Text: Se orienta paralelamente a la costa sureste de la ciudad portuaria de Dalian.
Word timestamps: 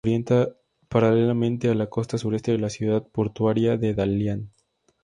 Se 0.03 0.09
orienta 0.09 0.55
paralelamente 0.89 1.69
a 1.69 1.75
la 1.75 1.85
costa 1.85 2.17
sureste 2.17 2.51
de 2.53 2.57
la 2.57 2.71
ciudad 2.71 3.07
portuaria 3.07 3.77
de 3.77 3.93
Dalian. 3.93 4.49